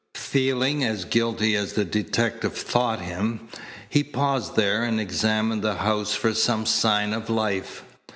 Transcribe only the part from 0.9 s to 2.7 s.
guilty as the detective